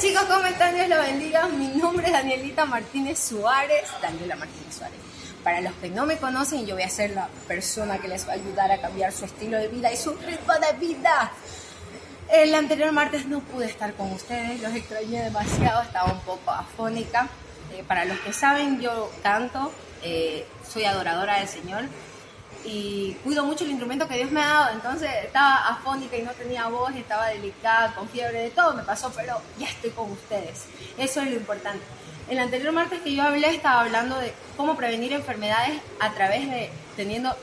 Chicos, 0.00 0.22
¿cómo 0.26 0.44
están? 0.44 0.76
Dios 0.76 0.88
los 0.88 1.00
bendiga. 1.00 1.48
Mi 1.48 1.66
nombre 1.68 2.06
es 2.06 2.12
Danielita 2.12 2.64
Martínez 2.64 3.18
Suárez. 3.18 3.82
Daniela 4.00 4.36
Martínez 4.36 4.76
Suárez. 4.76 4.98
Para 5.42 5.60
los 5.60 5.72
que 5.74 5.90
no 5.90 6.06
me 6.06 6.16
conocen, 6.18 6.64
yo 6.66 6.76
voy 6.76 6.84
a 6.84 6.88
ser 6.88 7.10
la 7.10 7.28
persona 7.48 7.98
que 7.98 8.06
les 8.06 8.24
va 8.24 8.32
a 8.32 8.34
ayudar 8.36 8.70
a 8.70 8.80
cambiar 8.80 9.10
su 9.10 9.24
estilo 9.24 9.58
de 9.58 9.66
vida 9.66 9.92
y 9.92 9.96
su 9.96 10.12
ritmo 10.12 10.52
de 10.54 10.78
vida. 10.78 11.32
El 12.30 12.54
anterior 12.54 12.92
martes 12.92 13.26
no 13.26 13.40
pude 13.40 13.66
estar 13.66 13.92
con 13.94 14.12
ustedes, 14.12 14.60
los 14.60 14.72
extrañé 14.72 15.24
demasiado, 15.24 15.82
estaba 15.82 16.12
un 16.12 16.20
poco 16.20 16.52
afónica. 16.52 17.26
Eh, 17.72 17.82
para 17.82 18.04
los 18.04 18.20
que 18.20 18.32
saben, 18.32 18.80
yo 18.80 19.10
canto, 19.24 19.72
eh, 20.04 20.46
soy 20.72 20.84
adoradora 20.84 21.40
del 21.40 21.48
Señor 21.48 21.86
y 22.68 23.16
cuido 23.24 23.44
mucho 23.44 23.64
el 23.64 23.70
instrumento 23.70 24.06
que 24.06 24.16
Dios 24.16 24.30
me 24.30 24.42
ha 24.42 24.48
dado. 24.48 24.74
Entonces 24.74 25.10
estaba 25.24 25.68
afónica 25.68 26.16
y 26.16 26.22
no 26.22 26.32
tenía 26.32 26.66
voz, 26.68 26.94
y 26.94 26.98
estaba 26.98 27.28
delicada, 27.28 27.94
con 27.94 28.08
fiebre, 28.08 28.42
de 28.42 28.50
todo 28.50 28.74
me 28.74 28.82
pasó, 28.82 29.10
pero 29.16 29.40
ya 29.58 29.68
estoy 29.68 29.90
con 29.90 30.10
ustedes. 30.10 30.64
Eso 30.98 31.20
es 31.22 31.30
lo 31.30 31.36
importante. 31.36 31.82
El 32.28 32.38
anterior 32.38 32.72
martes 32.72 33.00
que 33.00 33.14
yo 33.14 33.22
hablé 33.22 33.48
estaba 33.54 33.80
hablando 33.80 34.18
de 34.18 34.34
cómo 34.56 34.76
prevenir 34.76 35.14
enfermedades 35.14 35.80
a 35.98 36.12
través 36.12 36.48
de 36.50 36.70
teniendo, 36.94 37.34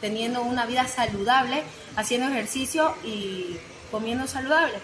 teniendo 0.00 0.42
una 0.42 0.64
vida 0.64 0.86
saludable, 0.86 1.64
haciendo 1.96 2.28
ejercicio 2.28 2.94
y 3.02 3.56
comiendo 3.90 4.28
saludable. 4.28 4.78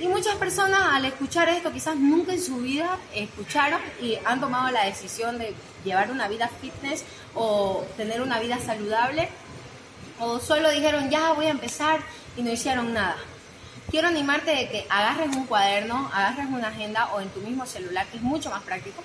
Y 0.00 0.06
muchas 0.06 0.36
personas 0.36 0.80
al 0.92 1.04
escuchar 1.04 1.48
esto 1.48 1.72
quizás 1.72 1.96
nunca 1.96 2.32
en 2.32 2.40
su 2.40 2.58
vida 2.58 2.98
escucharon 3.14 3.80
y 4.00 4.16
han 4.24 4.40
tomado 4.40 4.70
la 4.70 4.84
decisión 4.84 5.38
de 5.38 5.54
llevar 5.84 6.10
una 6.12 6.28
vida 6.28 6.48
fitness 6.60 7.04
o 7.34 7.84
tener 7.96 8.20
una 8.20 8.38
vida 8.38 8.58
saludable 8.60 9.28
o 10.20 10.38
solo 10.38 10.70
dijeron 10.70 11.10
ya 11.10 11.32
voy 11.32 11.46
a 11.46 11.50
empezar 11.50 12.00
y 12.36 12.42
no 12.42 12.52
hicieron 12.52 12.94
nada. 12.94 13.16
Quiero 13.90 14.08
animarte 14.08 14.50
de 14.50 14.68
que 14.68 14.86
agarres 14.88 15.34
un 15.34 15.46
cuaderno, 15.46 16.10
agarres 16.12 16.46
una 16.46 16.68
agenda 16.68 17.06
o 17.14 17.20
en 17.20 17.30
tu 17.30 17.40
mismo 17.40 17.66
celular, 17.66 18.06
que 18.06 18.18
es 18.18 18.22
mucho 18.22 18.50
más 18.50 18.62
práctico, 18.62 19.02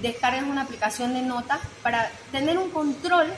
descargues 0.00 0.42
una 0.42 0.62
aplicación 0.62 1.14
de 1.14 1.22
notas 1.22 1.60
para 1.82 2.10
tener 2.32 2.58
un 2.58 2.70
control 2.70 3.30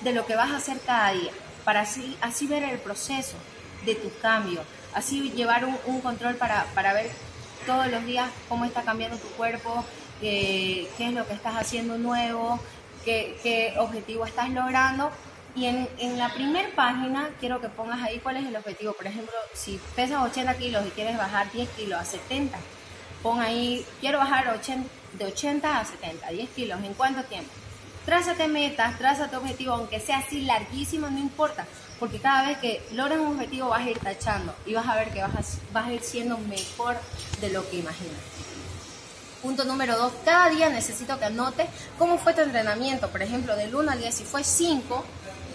de 0.00 0.12
lo 0.12 0.24
que 0.26 0.34
vas 0.36 0.50
a 0.50 0.56
hacer 0.56 0.80
cada 0.86 1.12
día, 1.12 1.30
para 1.64 1.80
así, 1.80 2.16
así 2.20 2.46
ver 2.46 2.62
el 2.62 2.78
proceso 2.78 3.36
de 3.84 3.94
tu 3.94 4.10
cambio, 4.20 4.62
así 4.94 5.30
llevar 5.30 5.64
un, 5.64 6.00
control 6.00 6.36
para, 6.36 6.92
ver 6.92 7.10
todos 7.66 7.88
los 7.88 8.04
días 8.04 8.30
cómo 8.48 8.64
está 8.64 8.82
cambiando 8.82 9.16
tu 9.16 9.28
cuerpo, 9.28 9.84
qué 10.20 10.88
es 10.98 11.12
lo 11.12 11.26
que 11.26 11.34
estás 11.34 11.56
haciendo 11.56 11.98
nuevo, 11.98 12.58
qué, 13.04 13.36
qué 13.42 13.74
objetivo 13.78 14.24
estás 14.24 14.50
logrando. 14.50 15.10
Y 15.54 15.66
en, 15.66 15.88
en 15.98 16.18
la 16.18 16.28
primera 16.28 16.68
página 16.76 17.30
quiero 17.40 17.60
que 17.60 17.68
pongas 17.68 18.00
ahí 18.02 18.20
cuál 18.20 18.36
es 18.36 18.46
el 18.46 18.56
objetivo. 18.56 18.92
Por 18.92 19.06
ejemplo, 19.06 19.34
si 19.54 19.80
pesas 19.96 20.22
80 20.22 20.56
kilos 20.56 20.86
y 20.86 20.90
quieres 20.90 21.16
bajar 21.16 21.50
10 21.50 21.68
kilos 21.70 22.00
a 22.00 22.04
70, 22.04 22.58
pon 23.22 23.40
ahí, 23.40 23.84
quiero 24.00 24.18
bajar 24.18 24.48
80, 24.48 24.88
de 25.14 25.24
80 25.24 25.80
a 25.80 25.84
70, 25.84 26.28
10 26.28 26.50
kilos. 26.50 26.84
¿En 26.84 26.94
cuánto 26.94 27.24
tiempo? 27.24 27.50
Trázate 28.04 28.48
metas, 28.48 28.98
trázate 28.98 29.36
objetivo, 29.36 29.74
aunque 29.74 30.00
sea 30.00 30.18
así 30.18 30.42
larguísimo, 30.42 31.10
no 31.10 31.18
importa, 31.18 31.66
porque 31.98 32.18
cada 32.18 32.48
vez 32.48 32.58
que 32.58 32.82
logres 32.92 33.18
un 33.18 33.34
objetivo 33.34 33.68
vas 33.68 33.86
a 33.86 33.90
ir 33.90 33.98
tachando 33.98 34.54
y 34.64 34.74
vas 34.74 34.86
a 34.86 34.96
ver 34.96 35.10
que 35.10 35.20
vas 35.20 35.34
a, 35.34 35.72
vas 35.72 35.86
a 35.86 35.92
ir 35.92 36.02
siendo 36.02 36.38
mejor 36.38 36.96
de 37.40 37.50
lo 37.50 37.68
que 37.68 37.78
imaginas. 37.78 38.20
Punto 39.42 39.64
número 39.64 39.96
dos, 39.96 40.12
cada 40.24 40.50
día 40.50 40.68
necesito 40.68 41.18
que 41.18 41.26
anotes 41.26 41.68
cómo 41.96 42.18
fue 42.18 42.34
tu 42.34 42.40
entrenamiento, 42.40 43.08
por 43.10 43.22
ejemplo, 43.22 43.54
del 43.54 43.74
1 43.74 43.90
al 43.92 43.98
10, 44.00 44.14
si 44.14 44.24
fue 44.24 44.42
5, 44.42 45.04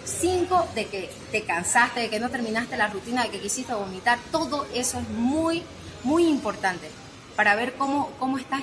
5 0.06 0.68
de 0.76 0.86
que 0.88 1.10
te 1.32 1.44
cansaste, 1.44 2.02
de 2.02 2.10
que 2.10 2.20
no 2.20 2.30
terminaste 2.30 2.78
la 2.78 2.88
rutina, 2.88 3.24
de 3.24 3.30
que 3.30 3.40
quisiste 3.40 3.74
vomitar, 3.74 4.20
todo 4.32 4.66
eso 4.74 5.00
es 5.00 5.10
muy, 5.10 5.64
muy 6.04 6.28
importante 6.28 6.90
para 7.36 7.56
ver 7.56 7.74
cómo, 7.74 8.12
cómo 8.20 8.38
estás 8.38 8.62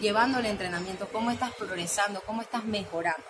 llevando 0.00 0.38
el 0.38 0.46
entrenamiento, 0.46 1.08
cómo 1.12 1.30
estás 1.30 1.52
progresando, 1.54 2.20
cómo 2.26 2.42
estás 2.42 2.64
mejorando. 2.64 3.22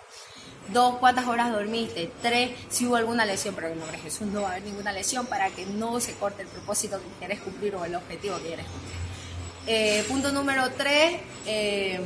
Dos, 0.69 0.97
cuántas 0.97 1.27
horas 1.27 1.51
dormiste. 1.51 2.11
Tres, 2.21 2.51
si 2.69 2.85
hubo 2.85 2.95
alguna 2.95 3.25
lesión, 3.25 3.55
pero 3.55 3.67
en 3.67 3.73
el 3.73 3.79
nombre 3.79 3.97
de 3.97 4.03
Jesús 4.03 4.27
no 4.27 4.43
va 4.43 4.49
a 4.49 4.51
haber 4.51 4.63
ninguna 4.63 4.91
lesión 4.91 5.25
para 5.25 5.49
que 5.49 5.65
no 5.65 5.99
se 5.99 6.13
corte 6.13 6.43
el 6.43 6.47
propósito 6.47 6.99
que 6.99 7.07
quieres 7.17 7.39
cumplir 7.39 7.75
o 7.75 7.85
el 7.85 7.95
objetivo 7.95 8.37
que 8.37 8.47
quieres 8.47 8.65
cumplir. 8.67 8.95
Eh, 9.67 10.05
punto 10.07 10.31
número 10.31 10.69
tres, 10.71 11.19
eh, 11.45 11.99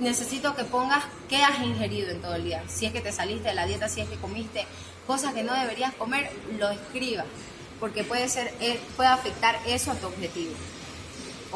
necesito 0.00 0.54
que 0.56 0.64
pongas 0.64 1.04
qué 1.28 1.42
has 1.42 1.60
ingerido 1.60 2.10
en 2.10 2.20
todo 2.20 2.34
el 2.34 2.44
día. 2.44 2.62
Si 2.68 2.86
es 2.86 2.92
que 2.92 3.00
te 3.00 3.12
saliste 3.12 3.48
de 3.48 3.54
la 3.54 3.66
dieta, 3.66 3.88
si 3.88 4.00
es 4.00 4.08
que 4.08 4.16
comiste 4.16 4.66
cosas 5.06 5.32
que 5.32 5.44
no 5.44 5.54
deberías 5.54 5.94
comer, 5.94 6.30
lo 6.58 6.70
escribas, 6.70 7.26
porque 7.78 8.02
puede, 8.02 8.28
ser, 8.28 8.52
eh, 8.60 8.80
puede 8.96 9.10
afectar 9.10 9.58
eso 9.66 9.92
a 9.92 9.94
tu 9.94 10.08
objetivo 10.08 10.52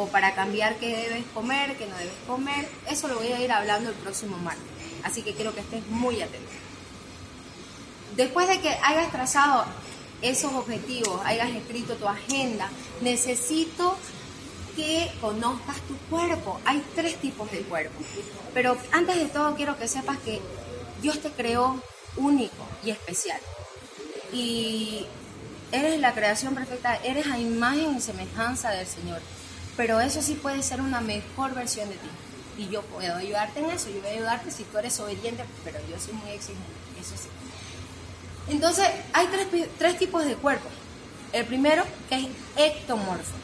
o 0.00 0.06
para 0.06 0.34
cambiar 0.34 0.76
qué 0.76 0.96
debes 0.96 1.24
comer, 1.34 1.76
qué 1.76 1.86
no 1.86 1.96
debes 1.96 2.14
comer. 2.26 2.68
Eso 2.88 3.08
lo 3.08 3.16
voy 3.16 3.32
a 3.32 3.40
ir 3.40 3.52
hablando 3.52 3.90
el 3.90 3.96
próximo 3.96 4.36
martes. 4.38 4.64
Así 5.04 5.22
que 5.22 5.34
quiero 5.34 5.54
que 5.54 5.60
estés 5.60 5.86
muy 5.88 6.22
atento. 6.22 6.50
Después 8.16 8.48
de 8.48 8.60
que 8.60 8.70
hayas 8.82 9.10
trazado 9.10 9.64
esos 10.22 10.52
objetivos, 10.52 11.20
hayas 11.24 11.50
escrito 11.50 11.96
tu 11.96 12.08
agenda, 12.08 12.68
necesito 13.00 13.96
que 14.76 15.10
conozcas 15.20 15.76
tu 15.82 15.96
cuerpo. 16.08 16.60
Hay 16.64 16.82
tres 16.94 17.16
tipos 17.16 17.50
de 17.50 17.60
cuerpo. 17.60 17.98
Pero 18.54 18.76
antes 18.92 19.16
de 19.16 19.26
todo 19.26 19.54
quiero 19.54 19.78
que 19.78 19.88
sepas 19.88 20.18
que 20.18 20.40
Dios 21.02 21.20
te 21.20 21.30
creó 21.30 21.82
único 22.16 22.66
y 22.84 22.90
especial. 22.90 23.40
Y 24.32 25.06
eres 25.72 26.00
la 26.00 26.14
creación 26.14 26.54
perfecta, 26.54 26.96
eres 27.04 27.26
a 27.26 27.38
imagen 27.38 27.96
y 27.96 28.00
semejanza 28.00 28.70
del 28.70 28.86
Señor 28.86 29.20
pero 29.76 30.00
eso 30.00 30.22
sí 30.22 30.34
puede 30.34 30.62
ser 30.62 30.80
una 30.80 31.00
mejor 31.00 31.54
versión 31.54 31.88
de 31.88 31.96
ti. 31.96 32.08
Y 32.58 32.68
yo 32.68 32.82
puedo 32.82 33.16
ayudarte 33.16 33.60
en 33.60 33.70
eso, 33.70 33.88
yo 33.88 34.00
voy 34.00 34.10
a 34.10 34.14
ayudarte 34.14 34.50
si 34.50 34.64
tú 34.64 34.78
eres 34.78 34.98
obediente, 35.00 35.44
pero 35.64 35.78
yo 35.88 35.98
soy 35.98 36.14
muy 36.14 36.30
exigente, 36.30 36.64
eso 37.00 37.14
sí. 37.16 37.28
Entonces, 38.48 38.86
hay 39.12 39.26
tres, 39.28 39.68
tres 39.78 39.98
tipos 39.98 40.24
de 40.24 40.34
cuerpo. 40.34 40.68
El 41.32 41.46
primero, 41.46 41.84
que 42.08 42.16
es 42.16 42.26
ectomorfo. 42.56 43.34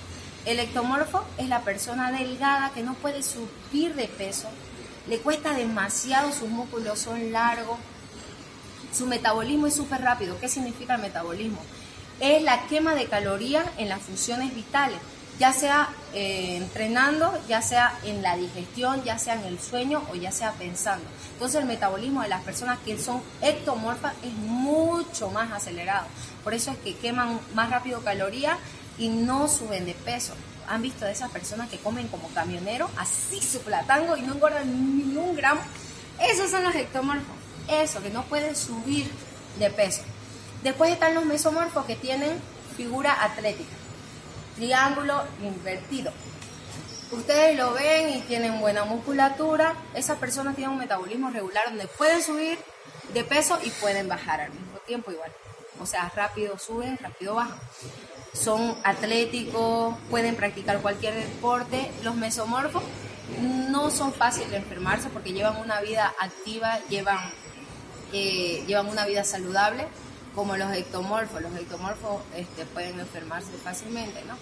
El 0.45 0.59
ectomorfo 0.61 1.25
es 1.39 1.49
la 1.49 1.63
persona 1.63 2.13
delgada 2.13 2.73
que 2.73 2.83
no 2.83 2.95
puede 2.95 3.23
subir 3.23 3.95
de 3.95 4.09
peso, 4.09 4.49
le 5.09 5.19
cuesta 5.19 5.55
demasiado, 5.55 6.33
sus 6.33 6.49
músculos 6.49 6.99
son 6.99 7.31
largos, 7.31 7.79
su 8.93 9.07
metabolismo 9.07 9.67
es 9.67 9.75
súper 9.75 10.01
rápido. 10.01 10.39
¿Qué 10.41 10.49
significa 10.49 10.97
el 10.97 11.03
metabolismo? 11.03 11.61
Es 12.19 12.43
la 12.43 12.67
quema 12.67 12.95
de 12.95 13.07
calorías 13.07 13.67
en 13.79 13.89
las 13.89 14.03
funciones 14.03 14.55
vitales 14.55 14.99
ya 15.39 15.53
sea 15.53 15.91
eh, 16.15 16.57
entrenando, 16.57 17.39
ya 17.47 17.61
sea 17.61 17.99
en 18.05 18.23
la 18.23 18.37
digestión, 18.37 19.03
ya 19.05 19.19
sea 19.19 19.35
en 19.35 19.45
el 19.45 19.61
sueño 19.61 20.03
o 20.11 20.15
ya 20.15 20.33
sea 20.33 20.53
pensando. 20.53 21.05
Entonces 21.33 21.61
el 21.61 21.67
metabolismo 21.67 22.23
de 22.23 22.29
las 22.29 22.43
personas 22.43 22.79
que 22.85 22.99
son 22.99 23.23
ectomorfas 23.43 24.15
es 24.23 24.33
mucho 24.33 25.31
más 25.31 25.53
acelerado. 25.53 26.07
Por 26.43 26.55
eso 26.55 26.71
es 26.71 26.79
que 26.79 26.97
queman 26.97 27.39
más 27.55 27.71
rápido 27.71 28.01
calorías 28.03 28.59
y 28.99 29.09
no 29.09 29.49
suben 29.49 29.85
de 29.85 29.95
peso. 29.95 30.35
¿Han 30.69 30.83
visto 30.83 31.05
de 31.05 31.13
esas 31.13 31.31
personas 31.31 31.69
que 31.69 31.79
comen 31.79 32.09
como 32.09 32.29
camioneros, 32.31 32.91
así 32.97 33.41
su 33.41 33.61
platango 33.61 34.17
y 34.17 34.23
no 34.23 34.35
engordan 34.35 34.67
ni 34.97 35.17
un 35.17 35.37
gramo? 35.37 35.61
Esos 36.19 36.51
son 36.51 36.65
los 36.65 36.75
ectomorfos. 36.75 37.37
Eso, 37.69 38.03
que 38.03 38.11
no 38.11 38.25
pueden 38.25 38.57
subir 38.57 39.11
de 39.59 39.71
peso. 39.71 40.03
Después 40.63 40.91
están 40.91 41.15
los 41.15 41.25
mesomorfos 41.25 41.85
que 41.85 41.95
tienen 41.95 42.41
figura 42.77 43.23
atlética 43.23 43.71
triángulo 44.56 45.22
invertido. 45.43 46.12
Ustedes 47.12 47.56
lo 47.56 47.72
ven 47.72 48.11
y 48.11 48.21
tienen 48.22 48.61
buena 48.61 48.84
musculatura. 48.84 49.75
Esas 49.94 50.19
personas 50.19 50.56
tienen 50.56 50.72
un 50.72 50.78
metabolismo 50.78 51.31
regular 51.31 51.65
donde 51.69 51.87
pueden 51.87 52.22
subir 52.22 52.59
de 53.15 53.22
peso 53.22 53.59
y 53.62 53.71
pueden 53.71 54.09
bajar 54.09 54.41
al 54.41 54.50
mismo 54.50 54.78
tiempo 54.87 55.12
igual. 55.12 55.31
O 55.81 55.87
sea, 55.87 56.11
rápido 56.15 56.59
suben, 56.59 56.99
rápido 56.99 57.34
bajan. 57.34 57.59
Son 58.33 58.77
atléticos, 58.83 59.95
pueden 60.11 60.34
practicar 60.34 60.81
cualquier 60.81 61.15
deporte. 61.15 61.91
Los 62.03 62.16
mesomorfos 62.16 62.83
no 63.71 63.91
son 63.91 64.13
fáciles 64.13 64.51
de 64.51 64.57
enfermarse 64.57 65.09
porque 65.09 65.33
llevan 65.33 65.57
una 65.59 65.81
vida 65.81 66.13
activa, 66.21 66.78
llevan, 66.89 67.19
eh, 68.13 68.65
llevan 68.66 68.89
una 68.89 69.07
vida 69.07 69.22
saludable 69.25 69.86
como 70.36 70.56
los 70.56 70.72
ectomorfos. 70.72 71.42
Los 71.42 71.56
ectomorfos 71.56 72.22
este, 72.36 72.65
pueden 72.66 73.00
enfermarse 73.00 73.50
fácilmente, 73.65 74.22
¿no? 74.27 74.36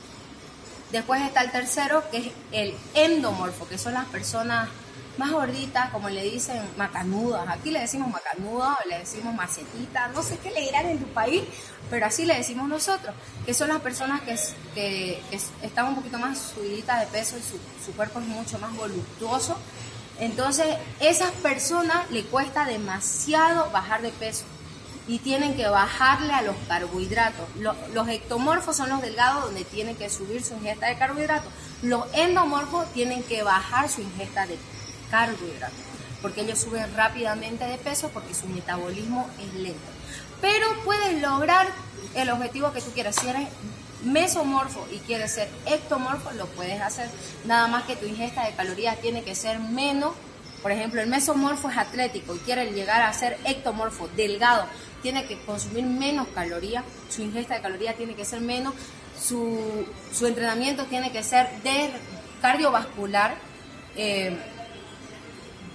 Después 0.93 1.23
está 1.23 1.43
el 1.43 1.51
tercero, 1.51 2.05
que 2.11 2.19
es 2.19 2.27
el 2.53 2.75
endomorfo, 2.93 3.67
que 3.67 3.79
son 3.79 3.95
las 3.95 4.05
personas 4.07 4.69
más 5.17 5.31
gorditas, 5.31 5.91
como 5.91 6.11
le 6.11 6.23
dicen, 6.25 6.61
macanudas. 6.77 7.49
Aquí 7.49 7.71
le 7.71 7.81
decimos 7.81 8.13
macanudas, 8.13 8.77
le 8.89 8.99
decimos 8.99 9.35
macetita, 9.35 10.09
no 10.09 10.23
sé 10.23 10.39
qué 10.39 10.51
le 10.51 10.61
dirán 10.61 10.87
en 10.87 10.99
tu 10.99 11.07
país, 11.07 11.43
pero 11.89 12.07
así 12.07 12.25
le 12.25 12.37
decimos 12.37 12.69
nosotros, 12.69 13.15
que 13.47 13.55
son 13.55 13.69
las 13.69 13.81
personas 13.81 14.23
que, 14.23 14.37
que, 14.75 15.23
están 15.63 15.87
un 15.87 15.95
poquito 15.95 16.19
más 16.19 16.39
subiditas 16.39 17.01
de 17.01 17.07
peso 17.07 17.37
y 17.39 17.43
su, 17.43 17.59
su 17.85 17.97
cuerpo 17.97 18.19
es 18.21 18.27
mucho 18.27 18.59
más 18.59 18.77
voluptuoso. 18.77 19.57
Entonces, 20.19 20.67
esas 21.01 21.33
personas 21.33 22.09
le 22.11 22.25
cuesta 22.25 22.65
demasiado 22.65 23.71
bajar 23.71 24.03
de 24.03 24.11
peso 24.11 24.45
y 25.07 25.19
tienen 25.19 25.55
que 25.55 25.69
bajarle 25.69 26.33
a 26.33 26.43
los 26.43 26.57
carbohidratos. 26.69 27.47
Los, 27.57 28.09
ectomorfos 28.09 28.77
son 28.77 28.89
los 28.89 29.03
delgados 29.03 29.45
donde 29.45 29.65
tienen 29.65 29.97
que 29.97 30.09
subir 30.09 30.43
su 30.43 30.55
ingesta 30.55 30.87
de 30.87 30.97
carbohidratos. 30.97 31.53
Los 31.83 32.07
endomorfos 32.15 32.91
tienen 32.93 33.23
que 33.23 33.43
bajar 33.43 33.89
su 33.89 34.01
ingesta 34.01 34.47
de 34.47 34.59
carbohidratos 35.11 35.79
porque 36.25 36.41
ellos 36.41 36.59
suben 36.59 36.87
rápidamente 36.97 37.67
de 37.67 37.77
peso 37.77 38.09
porque 38.09 38.33
su 38.33 38.47
metabolismo 38.47 39.29
es 39.39 39.53
lento. 39.61 39.79
Pero 40.41 40.67
puedes 40.83 41.21
lograr 41.21 41.67
el 42.15 42.31
objetivo 42.31 42.73
que 42.73 42.81
tú 42.81 42.93
quieras. 42.93 43.17
Si 43.17 43.29
eres 43.29 43.47
mesomorfo 44.05 44.87
y 44.91 45.01
quieres 45.01 45.33
ser 45.33 45.51
ectomorfo, 45.67 46.33
lo 46.33 46.47
puedes 46.47 46.81
hacer. 46.81 47.11
Nada 47.45 47.67
más 47.67 47.85
que 47.85 47.97
tu 47.97 48.07
ingesta 48.07 48.47
de 48.47 48.55
calorías 48.55 48.99
tiene 49.03 49.23
que 49.23 49.35
ser 49.35 49.59
menos. 49.59 50.15
Por 50.63 50.73
ejemplo, 50.73 51.03
el 51.03 51.09
mesomorfo 51.09 51.69
es 51.69 51.77
atlético 51.77 52.35
y 52.35 52.39
quiere 52.39 52.73
llegar 52.73 53.03
a 53.03 53.13
ser 53.13 53.39
ectomorfo, 53.45 54.09
delgado, 54.17 54.67
tiene 55.05 55.27
que 55.27 55.39
consumir 55.41 55.85
menos 55.85 56.27
calorías, 56.29 56.83
su 57.11 57.21
ingesta 57.21 57.57
de 57.57 57.61
calorías 57.61 57.95
tiene 57.95 58.15
que 58.15 58.25
ser 58.25 58.41
menos, 58.41 58.73
su, 59.21 59.87
entrenamiento 60.27 60.87
tiene 60.87 61.13
que 61.13 61.23
ser 61.23 61.47
de 61.63 61.91
cardiovascular, 62.41 63.35
eh, 63.97 64.35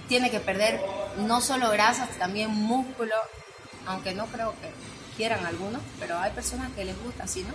tiene 0.08 0.32
que 0.32 0.40
perder 0.40 0.80
no 1.18 1.40
solo 1.40 1.70
grasas, 1.70 2.10
también 2.18 2.50
músculo, 2.50 3.14
aunque 3.86 4.14
no 4.14 4.26
creo 4.26 4.52
que 4.60 4.72
quieran 5.16 5.46
algunos, 5.46 5.80
pero 6.00 6.18
hay 6.18 6.32
personas 6.32 6.72
que 6.72 6.84
les 6.84 7.00
gusta 7.00 7.22
así, 7.22 7.44
¿no? 7.44 7.54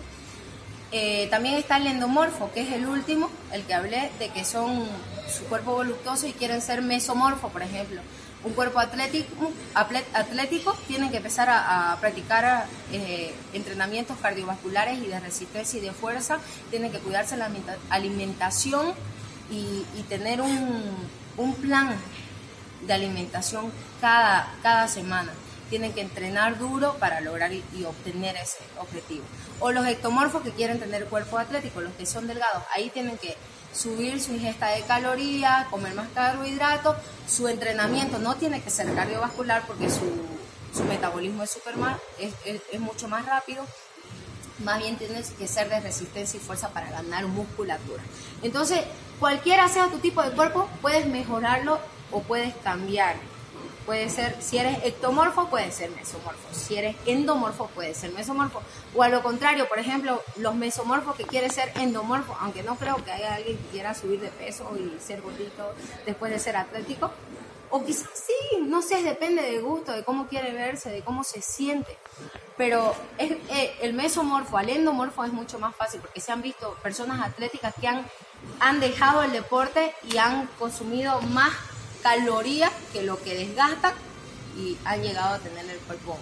Eh, 0.93 1.27
también 1.29 1.55
está 1.55 1.75
el 1.75 1.87
endomorfo, 1.87 2.53
que 2.53 2.61
es 2.61 2.71
el 2.71 2.87
último, 2.87 3.29
el 3.51 3.63
que 3.63 3.73
hablé 3.73 4.11
de 4.17 4.29
que 4.29 4.45
son 4.45 4.87
su 5.27 5.43
cuerpo 5.49 5.73
voluptuoso 5.73 6.25
y 6.25 6.31
quieren 6.31 6.61
ser 6.61 6.81
mesomorfo, 6.81 7.49
por 7.49 7.63
ejemplo. 7.63 7.99
Un 8.45 8.53
cuerpo 8.53 8.79
atlético, 8.79 9.51
atlético 9.73 10.77
tienen 10.87 11.09
que 11.09 11.17
empezar 11.17 11.49
a, 11.49 11.97
practicar 11.99 12.67
eh, 12.91 13.33
entrenamientos 13.53 14.19
cardiovasculares 14.19 14.99
y 14.99 15.07
de 15.07 15.19
resistencia 15.19 15.79
y 15.79 15.81
de 15.81 15.91
fuerza, 15.91 16.37
tienen 16.69 16.91
que 16.91 16.99
cuidarse 16.99 17.37
la 17.37 17.49
alimentación 17.89 18.93
y, 19.49 19.83
tener 20.09 20.41
un, 20.41 21.55
plan 21.59 21.95
de 22.85 22.93
alimentación 22.93 23.71
cada, 23.99 24.53
cada 24.61 24.87
semana. 24.87 25.31
Tienen 25.71 25.93
que 25.93 26.01
entrenar 26.01 26.59
duro 26.59 26.97
para 26.99 27.21
lograr 27.21 27.51
y, 27.51 27.63
obtener 27.83 28.35
ese 28.35 28.59
objetivo. 28.77 29.23
O 29.59 29.71
los 29.71 29.87
ectomorfos 29.87 30.43
que 30.43 30.51
quieren 30.51 30.79
tener 30.79 31.05
cuerpo 31.05 31.39
atlético, 31.39 31.81
los 31.81 31.93
que 31.93 32.05
son 32.05 32.27
delgados, 32.27 32.61
ahí 32.75 32.91
tienen 32.91 33.17
que 33.17 33.35
subir 33.75 34.21
su 34.21 34.33
ingesta 34.33 34.69
de 34.69 34.81
calorías, 34.83 35.67
comer 35.67 35.93
más 35.93 36.07
carbohidratos, 36.13 36.95
su 37.27 37.47
entrenamiento 37.47 38.19
no 38.19 38.35
tiene 38.35 38.61
que 38.61 38.69
ser 38.69 38.93
cardiovascular 38.93 39.63
porque 39.67 39.89
su, 39.89 40.83
metabolismo 40.83 41.43
es, 41.43 41.51
super 41.51 41.75
más, 41.77 41.97
es, 42.19 42.33
es, 42.71 42.79
mucho 42.79 43.07
más 43.07 43.25
rápido, 43.25 43.65
más 44.63 44.79
bien 44.79 44.97
tiene 44.97 45.21
que 45.37 45.47
ser 45.47 45.69
de 45.69 45.79
resistencia 45.79 46.37
y 46.37 46.41
fuerza 46.41 46.69
para 46.69 46.89
ganar 46.89 47.27
musculatura. 47.27 48.03
Entonces, 48.41 48.81
cualquiera 49.19 49.67
sea 49.67 49.87
tu 49.87 49.99
tipo 49.99 50.23
de 50.23 50.31
cuerpo, 50.31 50.69
puedes 50.81 51.07
mejorarlo 51.07 51.79
o 52.11 52.21
puedes 52.21 52.55
cambiar. 52.55 53.15
Puede 53.85 54.09
ser, 54.09 54.35
si 54.41 54.57
eres 54.57 54.79
ectomorfo, 54.83 55.47
puede 55.47 55.71
ser 55.71 55.91
mesomorfo. 55.91 56.47
Si 56.51 56.75
eres 56.75 56.95
endomorfo, 57.05 57.67
puede 57.67 57.93
ser 57.93 58.11
mesomorfo. 58.13 58.61
O 58.95 59.03
a 59.03 59.09
lo 59.09 59.21
contrario, 59.21 59.69
por 59.69 59.77
ejemplo, 59.77 60.23
los 60.37 60.55
mesomorfos 60.55 61.15
que 61.15 61.23
quieren 61.23 61.51
ser 61.51 61.71
endomorfo, 61.75 62.35
aunque 62.39 62.63
no 62.63 62.77
creo 62.77 63.03
que 63.05 63.11
haya 63.11 63.35
alguien 63.35 63.57
que 63.57 63.65
quiera 63.65 63.93
subir 63.93 64.19
de 64.19 64.29
peso 64.29 64.71
y 64.75 64.99
ser 64.99 65.21
gordito 65.21 65.75
después 66.03 66.31
de 66.31 66.39
ser 66.39 66.57
atlético. 66.57 67.11
O 67.69 67.83
quizás 67.83 68.09
sí, 68.13 68.59
no 68.61 68.81
sé, 68.81 69.03
depende 69.03 69.43
del 69.43 69.61
gusto, 69.61 69.91
de 69.91 70.03
cómo 70.03 70.27
quiere 70.27 70.51
verse, 70.51 70.89
de 70.89 71.01
cómo 71.01 71.23
se 71.23 71.41
siente. 71.41 71.95
Pero 72.57 72.95
es, 73.19 73.31
eh, 73.49 73.75
el 73.81 73.93
mesomorfo 73.93 74.57
al 74.57 74.69
endomorfo 74.69 75.23
es 75.25 75.33
mucho 75.33 75.59
más 75.59 75.75
fácil 75.75 75.99
porque 75.99 76.21
se 76.21 76.31
han 76.31 76.41
visto 76.41 76.75
personas 76.81 77.21
atléticas 77.21 77.73
que 77.79 77.87
han, 77.87 78.05
han 78.59 78.79
dejado 78.79 79.21
el 79.21 79.31
deporte 79.31 79.93
y 80.09 80.17
han 80.17 80.47
consumido 80.57 81.21
más 81.21 81.51
calorías 82.01 82.71
que 82.95 83.03
lo 83.03 83.21
que 83.21 83.35
desgastan 83.35 83.93
y 84.57 84.77
han 84.85 85.01
llegado 85.01 85.35
a 85.35 85.39
tener 85.39 85.69
el 85.69 85.77
cuerpo 85.79 86.17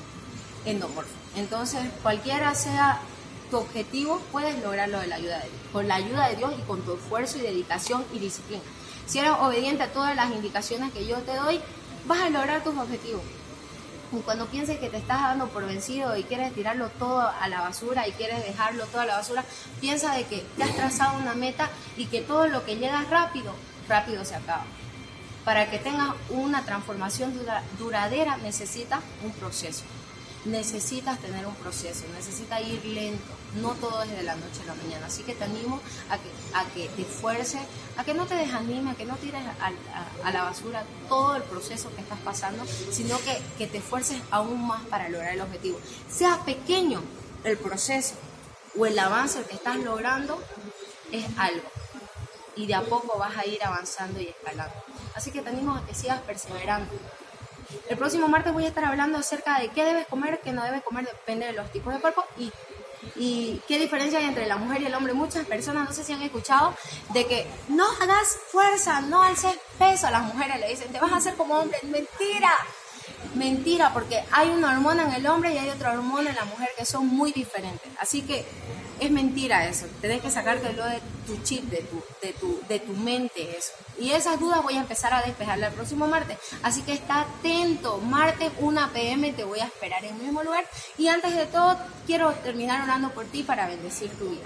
endomorfo. 0.66 1.12
Entonces, 1.36 1.82
cualquiera 2.02 2.56
sea 2.56 3.00
tu 3.52 3.58
objetivo, 3.58 4.20
puedes 4.32 4.60
lograrlo 4.64 5.00
de 5.00 5.06
la 5.06 5.16
ayuda 5.18 5.36
de 5.36 5.50
Dios, 5.50 5.62
con 5.72 5.88
la 5.88 5.96
ayuda 5.96 6.30
de 6.30 6.36
Dios 6.38 6.52
y 6.58 6.62
con 6.64 6.82
tu 6.82 6.96
esfuerzo 6.96 7.38
y 7.38 7.42
dedicación 7.42 8.04
y 8.12 8.18
disciplina. 8.18 8.64
Si 9.06 9.20
eres 9.20 9.34
obediente 9.40 9.84
a 9.84 9.94
todas 9.94 10.16
las 10.16 10.32
indicaciones 10.32 10.92
que 10.94 11.06
yo 11.06 11.18
te 11.18 11.36
doy, 11.36 11.60
vas 12.08 12.22
a 12.22 12.30
lograr 12.32 12.64
tus 12.64 12.76
objetivos. 12.76 13.22
Y 14.12 14.18
cuando 14.22 14.48
pienses 14.48 14.80
que 14.80 14.90
te 14.90 14.98
estás 14.98 15.22
dando 15.22 15.50
por 15.50 15.68
vencido 15.68 16.18
y 16.18 16.24
quieres 16.24 16.54
tirarlo 16.56 16.90
todo 16.98 17.22
a 17.22 17.48
la 17.50 17.62
basura 17.62 18.08
y 18.08 18.14
quieres 18.14 18.44
dejarlo 18.44 18.86
todo 18.88 19.02
a 19.02 19.06
la 19.06 19.18
basura, 19.18 19.46
piensa 19.80 20.16
de 20.16 20.24
que 20.24 20.44
te 20.58 20.64
has 20.64 20.76
trazado 20.76 21.20
una 21.20 21.36
meta 21.36 21.70
y 21.98 22.08
que 22.08 22.22
todo 22.22 22.48
lo 22.48 22.66
que 22.66 22.78
llega 22.78 23.04
rápido, 23.12 23.54
rápido 23.88 24.26
se 24.26 24.36
acaba 24.36 24.66
para 25.46 25.70
que 25.70 25.80
tengas 25.80 26.14
una 26.30 26.64
transformación 26.64 27.34
duradera 27.78 28.38
necesitas 28.38 29.02
un 29.24 29.32
proceso. 29.32 29.84
Necesitas 30.46 31.20
tener 31.20 31.46
un 31.48 31.56
proceso, 31.56 32.04
necesitas 32.14 32.60
ir 32.62 32.84
lento, 32.84 33.32
no 33.62 33.76
todo 33.76 34.04
es 34.04 34.12
de 34.12 34.24
la 34.24 34.36
noche 34.36 34.62
a 34.64 34.66
la 34.66 34.76
mañana. 34.76 35.06
Así 35.06 35.24
que 35.24 35.36
te 35.36 35.46
animo 35.46 35.80
a 36.10 36.18
que, 36.18 36.30
a 36.54 36.66
que 36.74 36.90
te 36.90 37.04
esfuerces, 37.04 37.62
a 37.96 38.04
que 38.04 38.14
no 38.14 38.26
te 38.26 38.36
desanime, 38.36 38.92
a 38.92 38.96
que 38.96 39.06
no 39.06 39.16
tires 39.16 39.42
a, 39.62 40.32
la 40.32 40.44
basura 40.44 40.84
todo 41.08 41.38
el 41.38 41.44
proceso 41.44 41.94
que 41.96 42.02
estás 42.02 42.20
pasando, 42.20 42.66
sino 42.92 43.18
que, 43.20 43.42
que 43.58 43.68
te 43.68 43.78
esfuerces 43.78 44.22
aún 44.32 44.68
más 44.68 44.82
para 44.88 45.08
lograr 45.08 45.34
el 45.34 45.42
objetivo. 45.42 45.80
Sea 46.10 46.40
pequeño 46.44 47.02
el 47.46 47.58
proceso 47.58 48.16
o 48.78 48.86
el 48.86 49.00
avance 49.00 49.44
que 49.44 49.56
estás 49.56 49.78
logrando, 49.78 50.42
es 51.12 51.26
algo. 51.38 51.70
Y 52.56 52.66
de 52.66 52.76
a 52.76 52.82
poco 52.82 53.18
vas 53.18 53.38
a 53.38 53.46
ir 53.46 53.64
avanzando 53.64 54.20
y 54.20 54.28
escalando. 54.28 54.76
Así 55.16 55.32
que 55.32 55.42
te 55.42 55.50
animo 55.50 55.76
a 55.76 55.86
que 55.86 55.94
sigas 55.94 56.20
perseverando. 56.22 56.92
El 57.90 57.98
próximo 57.98 58.28
martes 58.28 58.54
voy 58.54 58.66
a 58.66 58.68
estar 58.68 58.86
hablando 58.86 59.18
acerca 59.18 59.60
de 59.60 59.70
qué 59.70 59.84
debes 59.84 60.08
comer, 60.08 60.40
qué 60.44 60.52
no 60.52 60.64
debes 60.64 60.84
comer, 60.84 61.06
depende 61.06 61.48
de 61.48 61.54
los 61.54 61.72
tipos 61.72 61.94
de 61.94 62.00
cuerpo 62.00 62.24
y, 62.38 62.52
y 63.16 63.62
qué 63.68 63.80
diferencia 63.80 64.20
hay 64.20 64.26
entre 64.26 64.46
la 64.46 64.58
mujer 64.58 64.82
y 64.82 64.86
el 64.86 64.96
hombre. 64.96 65.14
Muchas 65.14 65.46
personas, 65.46 65.88
no 65.88 65.94
sé 65.94 66.04
si 66.04 66.14
han 66.14 66.22
escuchado, 66.22 66.74
de 67.14 67.26
que 67.26 67.48
no 67.68 67.86
hagas 68.02 68.38
fuerza, 68.52 69.02
no 69.02 69.22
alces 69.22 69.58
peso. 69.78 70.08
A 70.08 70.12
las 70.12 70.24
mujeres 70.24 70.60
le 70.60 70.70
dicen, 70.70 70.92
te 70.92 71.00
vas 71.00 71.12
a 71.12 71.18
hacer 71.18 71.36
como 71.36 71.56
hombre. 71.56 71.78
Mentira, 71.84 72.54
mentira, 73.36 73.94
porque 73.94 74.24
hay 74.32 74.50
una 74.50 74.72
hormona 74.72 75.04
en 75.04 75.14
el 75.14 75.28
hombre 75.28 75.54
y 75.54 75.58
hay 75.58 75.70
otra 75.70 75.94
hormona 75.94 76.30
en 76.30 76.36
la 76.36 76.46
mujer 76.46 76.70
que 76.78 76.86
son 76.86 77.08
muy 77.08 77.32
diferentes. 77.32 77.92
Así 78.00 78.22
que 78.22 78.46
es 79.00 79.12
mentira 79.12 79.68
eso. 79.68 79.86
Tienes 80.00 80.22
que 80.22 80.30
sacártelo 80.30 80.86
de 80.86 81.02
tu 81.26 81.42
chip, 81.44 81.66
de 81.66 81.82
tu, 81.82 82.02
de 82.22 82.34
tu, 82.34 82.60
de 82.68 82.80
tu 82.80 82.94
mente 82.94 83.58
eso. 83.58 83.72
Y 84.00 84.12
esas 84.12 84.40
dudas 84.40 84.64
voy 84.64 84.76
a 84.76 84.82
empezar 84.82 85.14
a 85.14 85.22
despejarla 85.22 85.68
el 85.68 85.74
próximo 85.74 86.08
martes. 86.08 86.38
Así 86.62 86.82
que 86.82 86.94
está 86.94 87.22
atento. 87.22 87.98
Martes 88.00 88.52
1 88.60 88.90
pm 88.94 89.34
te 89.34 89.44
voy 89.44 89.60
a 89.60 89.66
esperar 89.66 90.04
en 90.06 90.16
el 90.16 90.22
mismo 90.22 90.44
lugar. 90.44 90.66
Y 90.98 91.08
antes 91.08 91.36
de 91.36 91.46
todo, 91.46 91.78
quiero 92.06 92.32
terminar 92.36 92.84
orando 92.84 93.12
por 93.12 93.26
ti 93.26 93.44
para 93.44 93.68
bendecir 93.68 94.10
tu 94.12 94.30
vida. 94.30 94.46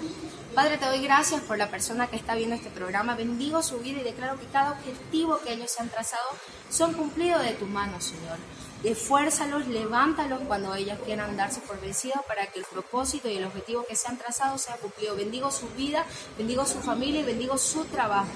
Padre, 0.55 0.77
te 0.77 0.85
doy 0.85 1.01
gracias 1.03 1.41
por 1.41 1.57
la 1.57 1.69
persona 1.69 2.07
que 2.07 2.15
está 2.15 2.35
viendo 2.35 2.55
este 2.55 2.69
programa. 2.69 3.15
Bendigo 3.15 3.61
su 3.61 3.79
vida 3.79 3.99
y 3.99 4.03
declaro 4.03 4.39
que 4.39 4.47
cada 4.47 4.71
objetivo 4.71 5.39
que 5.39 5.53
ellos 5.53 5.71
se 5.71 5.83
han 5.83 5.89
trazado 5.89 6.29
son 6.69 6.93
cumplidos 6.93 7.43
de 7.43 7.51
tu 7.51 7.65
mano, 7.65 8.01
Señor 8.01 8.37
esfuérzalos, 8.83 9.67
levántalos 9.67 10.41
cuando 10.47 10.75
ellos 10.75 10.97
quieran 11.05 11.35
darse 11.35 11.61
por 11.61 11.79
vencidos 11.79 12.19
para 12.27 12.47
que 12.47 12.59
el 12.59 12.65
propósito 12.65 13.29
y 13.29 13.37
el 13.37 13.45
objetivo 13.45 13.85
que 13.85 13.95
se 13.95 14.07
han 14.07 14.17
trazado 14.17 14.57
sea 14.57 14.75
cumplido. 14.75 15.15
Bendigo 15.15 15.51
su 15.51 15.67
vida, 15.69 16.05
bendigo 16.37 16.65
su 16.65 16.79
familia 16.79 17.21
y 17.21 17.23
bendigo 17.23 17.57
su 17.57 17.85
trabajo, 17.85 18.27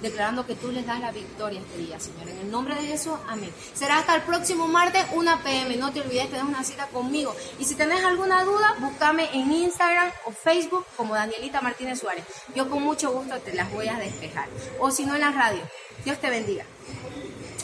declarando 0.00 0.46
que 0.46 0.54
tú 0.54 0.70
les 0.70 0.86
das 0.86 1.00
la 1.00 1.10
victoria 1.10 1.60
este 1.60 1.78
día, 1.78 1.98
Señor. 1.98 2.28
En 2.28 2.38
el 2.38 2.50
nombre 2.50 2.74
de 2.76 2.82
Jesús, 2.82 3.14
amén. 3.28 3.52
Será 3.74 3.98
hasta 3.98 4.14
el 4.14 4.22
próximo 4.22 4.68
martes, 4.68 5.04
1 5.12 5.40
pm. 5.42 5.76
No 5.76 5.92
te 5.92 6.00
olvides, 6.00 6.30
tenés 6.30 6.44
una 6.44 6.64
cita 6.64 6.86
conmigo. 6.88 7.34
Y 7.58 7.64
si 7.64 7.74
tenés 7.74 8.04
alguna 8.04 8.44
duda, 8.44 8.76
búscame 8.78 9.28
en 9.32 9.50
Instagram 9.52 10.10
o 10.26 10.32
Facebook 10.32 10.86
como 10.96 11.14
Danielita 11.14 11.60
Martínez 11.60 12.00
Suárez. 12.00 12.24
Yo 12.54 12.70
con 12.70 12.82
mucho 12.82 13.10
gusto 13.10 13.38
te 13.40 13.54
las 13.54 13.70
voy 13.72 13.88
a 13.88 13.98
despejar. 13.98 14.48
O 14.78 14.90
si 14.90 15.04
no 15.04 15.14
en 15.14 15.20
la 15.20 15.32
radio. 15.32 15.62
Dios 16.04 16.18
te 16.20 16.30
bendiga. 16.30 16.64